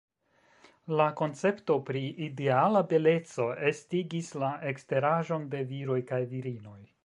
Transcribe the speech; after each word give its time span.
La 0.99 1.05
koncepto 1.19 1.75
pri 1.89 2.01
ideala 2.29 2.81
beleco 2.95 3.47
estigis 3.73 4.33
la 4.45 4.53
eksteraĵon 4.73 5.49
de 5.55 5.65
viroj 5.75 6.03
kaj 6.13 6.25
virinoj. 6.37 6.79